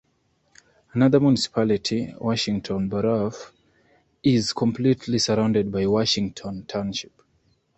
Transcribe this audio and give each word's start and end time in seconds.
Another 0.93 1.19
municipality, 1.19 2.11
Washington 2.17 2.89
Borough, 2.89 3.33
is 4.23 4.51
completely 4.51 5.19
surrounded 5.19 5.71
by 5.71 5.85
Washington 5.85 6.65
Township. 6.65 7.21